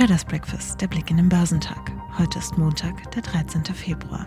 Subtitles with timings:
[0.00, 1.92] Traders Breakfast, der Blick in den Börsentag.
[2.16, 3.62] Heute ist Montag, der 13.
[3.66, 4.26] Februar.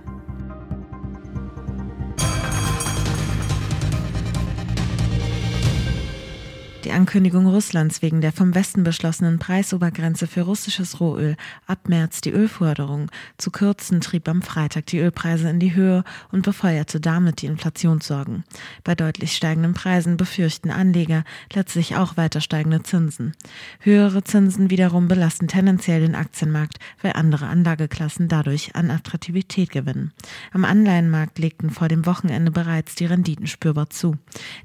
[6.94, 11.36] Ankündigung Russlands wegen der vom Westen beschlossenen Preisobergrenze für russisches Rohöl
[11.66, 16.44] ab März die Ölforderung zu kürzen trieb am Freitag die Ölpreise in die Höhe und
[16.44, 18.44] befeuerte damit die Inflationssorgen.
[18.84, 23.34] Bei deutlich steigenden Preisen befürchten Anleger letztlich auch weiter steigende Zinsen.
[23.80, 30.14] Höhere Zinsen wiederum belasten tendenziell den Aktienmarkt, weil andere Anlageklassen dadurch an Attraktivität gewinnen.
[30.52, 34.18] Am Anleihenmarkt legten vor dem Wochenende bereits die Renditen spürbar zu.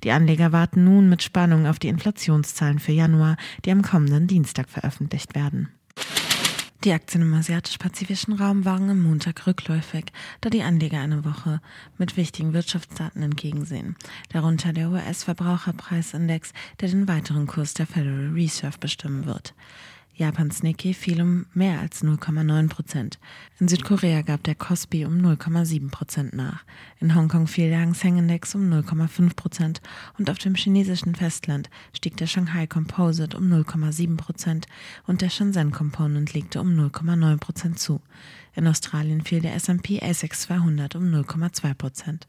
[0.05, 4.27] Die Anleger warten nun mit Spannung auf die Inflation Inflationszahlen für Januar, die am kommenden
[4.27, 5.69] Dienstag veröffentlicht werden.
[6.83, 10.07] Die Aktien im asiatisch-pazifischen Raum waren am Montag rückläufig,
[10.41, 11.61] da die Anleger eine Woche
[11.97, 13.97] mit wichtigen Wirtschaftsdaten entgegensehen,
[14.31, 19.55] darunter der US-Verbraucherpreisindex, der den weiteren Kurs der Federal Reserve bestimmen wird.
[20.19, 23.21] Japans Nikkei fiel um mehr als 0,9 Prozent.
[23.61, 26.65] In Südkorea gab der Kospi um 0,7 Prozent nach.
[26.99, 29.81] In Hongkong fiel der Hang Seng Index um 0,5 Prozent
[30.19, 34.67] und auf dem chinesischen Festland stieg der Shanghai Composite um 0,7 Prozent
[35.07, 38.01] und der Shenzhen Component legte um 0,9 Prozent zu.
[38.57, 42.27] In Australien fiel der S&P ASX 200 um 0,2 Prozent.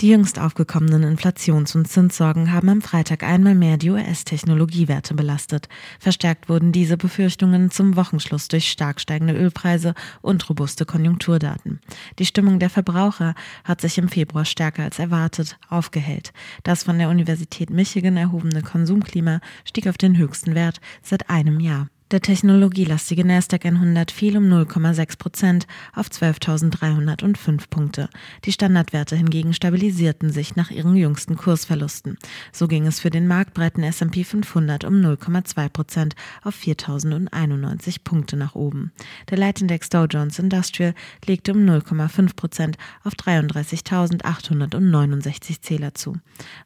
[0.00, 5.68] Die jüngst aufgekommenen Inflations- und Zinssorgen haben am Freitag einmal mehr die US-Technologiewerte belastet.
[5.98, 11.80] Verstärkt wurden diese Befürchtungen zum Wochenschluss durch stark steigende Ölpreise und robuste Konjunkturdaten.
[12.20, 16.32] Die Stimmung der Verbraucher hat sich im Februar stärker als erwartet aufgehellt.
[16.62, 21.88] Das von der Universität Michigan erhobene Konsumklima stieg auf den höchsten Wert seit einem Jahr.
[22.10, 28.08] Der technologielastige Nasdaq 100 fiel um 0,6 Prozent auf 12.305 Punkte.
[28.46, 32.16] Die Standardwerte hingegen stabilisierten sich nach ihren jüngsten Kursverlusten.
[32.50, 38.54] So ging es für den marktbreiten S&P 500 um 0,2 Prozent auf 4.091 Punkte nach
[38.54, 38.90] oben.
[39.28, 40.94] Der Leitindex Dow Jones Industrial
[41.26, 46.16] legte um 0,5 Prozent auf 33.869 Zähler zu.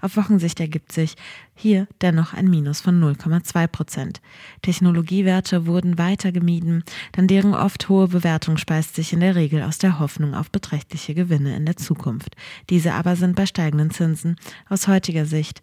[0.00, 1.16] Auf Wochensicht ergibt sich
[1.62, 4.20] hier dennoch ein Minus von 0,2 Prozent.
[4.60, 6.84] Technologiewerte wurden weiter gemieden,
[7.16, 11.14] denn deren oft hohe Bewertung speist sich in der Regel aus der Hoffnung auf beträchtliche
[11.14, 12.36] Gewinne in der Zukunft.
[12.68, 14.36] Diese aber sind bei steigenden Zinsen
[14.68, 15.62] aus heutiger Sicht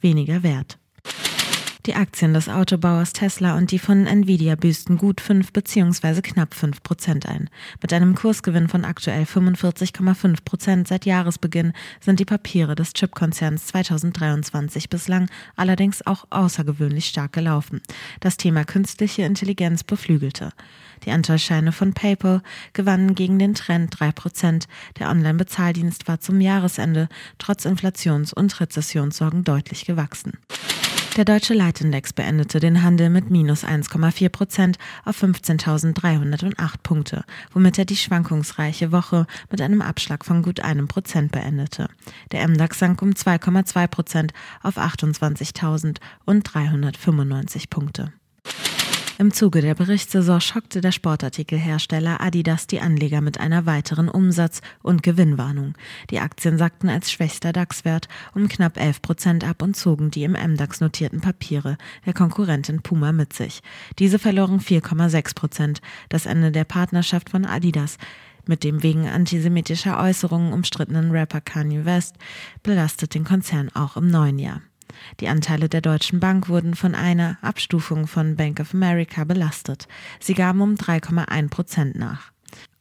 [0.00, 0.78] weniger wert.
[1.86, 6.22] Die Aktien des Autobauers Tesla und die von Nvidia büßten gut 5 bzw.
[6.22, 7.50] knapp 5 Prozent ein.
[7.82, 14.88] Mit einem Kursgewinn von aktuell 45,5 Prozent seit Jahresbeginn sind die Papiere des Chipkonzerns 2023
[14.88, 17.82] bislang allerdings auch außergewöhnlich stark gelaufen.
[18.20, 20.52] Das Thema künstliche Intelligenz beflügelte.
[21.04, 22.40] Die Anteilsscheine von PayPal
[22.72, 24.68] gewannen gegen den Trend 3 Prozent.
[24.98, 30.38] Der Online-Bezahldienst war zum Jahresende trotz Inflations- und Rezessionssorgen deutlich gewachsen.
[31.16, 37.84] Der deutsche Leitindex beendete den Handel mit minus 1,4 Prozent auf 15.308 Punkte, womit er
[37.84, 41.86] die schwankungsreiche Woche mit einem Abschlag von gut einem Prozent beendete.
[42.32, 44.32] Der MDAX sank um 2,2 Prozent
[44.64, 48.12] auf 28.395 Punkte.
[49.16, 55.04] Im Zuge der Berichtssaison schockte der Sportartikelhersteller Adidas die Anleger mit einer weiteren Umsatz- und
[55.04, 55.74] Gewinnwarnung.
[56.10, 60.32] Die Aktien sackten als schwächster DAX-Wert um knapp 11 Prozent ab und zogen die im
[60.32, 63.62] MDAX notierten Papiere der Konkurrentin Puma mit sich.
[64.00, 65.80] Diese verloren 4,6 Prozent.
[66.08, 67.98] Das Ende der Partnerschaft von Adidas
[68.46, 72.16] mit dem wegen antisemitischer Äußerungen umstrittenen Rapper Kanye West
[72.64, 74.60] belastet den Konzern auch im neuen Jahr.
[75.20, 79.88] Die Anteile der Deutschen Bank wurden von einer Abstufung von Bank of America belastet.
[80.20, 82.32] Sie gaben um 3,1 Prozent nach.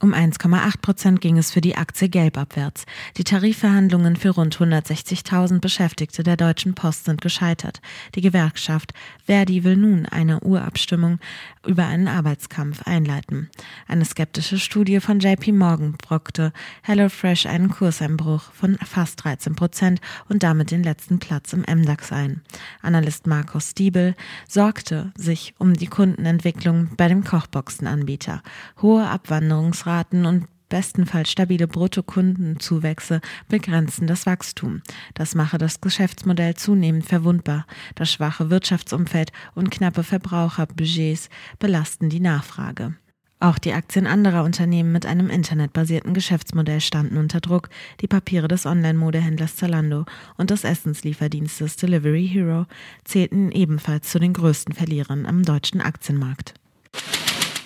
[0.03, 2.86] Um 1,8 Prozent ging es für die Aktie gelb abwärts.
[3.16, 7.80] Die Tarifverhandlungen für rund 160.000 Beschäftigte der Deutschen Post sind gescheitert.
[8.14, 8.94] Die Gewerkschaft
[9.25, 11.19] Verdi will nun eine Urabstimmung
[11.66, 13.50] über einen Arbeitskampf einleiten.
[13.88, 20.44] Eine skeptische Studie von JP Morgan brockte HelloFresh einen Kurseinbruch von fast 13 Prozent und
[20.44, 22.41] damit den letzten Platz im MDAX ein.
[22.82, 24.16] Analyst Markus Stiebel
[24.50, 28.44] sorgte sich um die Kundenentwicklung bei dem Kochboxenanbieter.
[28.82, 34.81] Hohe Abwanderungsraten Raten und bestenfalls stabile Bruttokundenzuwächse begrenzen das Wachstum.
[35.13, 37.67] Das mache das Geschäftsmodell zunehmend verwundbar.
[37.93, 41.29] Das schwache Wirtschaftsumfeld und knappe Verbraucherbudgets
[41.59, 42.95] belasten die Nachfrage.
[43.40, 47.69] Auch die Aktien anderer Unternehmen mit einem internetbasierten Geschäftsmodell standen unter Druck.
[48.01, 50.05] Die Papiere des Online-Modehändlers Zalando
[50.37, 52.66] und des Essenslieferdienstes Delivery Hero
[53.03, 56.55] zählten ebenfalls zu den größten Verlierern am deutschen Aktienmarkt.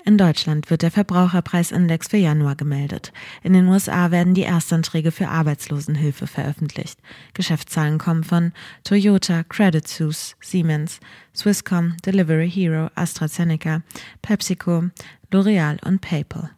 [0.07, 3.11] In Deutschland wird der Verbraucherpreisindex für Januar gemeldet.
[3.43, 6.97] In den USA werden die Erstanträge für Arbeitslosenhilfe veröffentlicht.
[7.33, 8.53] Geschäftszahlen kommen von
[8.85, 11.01] Toyota, Credit Suisse, Siemens,
[11.35, 13.81] Swisscom, Delivery Hero, AstraZeneca,
[14.21, 14.85] PepsiCo,
[15.29, 16.51] L'Oreal und PayPal.